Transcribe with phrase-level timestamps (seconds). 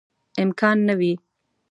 [0.43, 1.11] امکان نه وي.